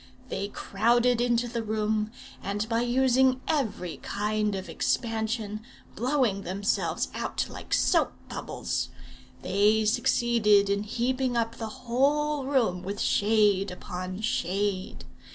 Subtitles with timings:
[0.29, 2.11] They crowded into the room,
[2.41, 5.61] and by using every kind of expansion
[5.95, 8.89] blowing themselves out like soap bubbles
[9.43, 15.05] they succeeded in heaping up the whole room with shade upon shade.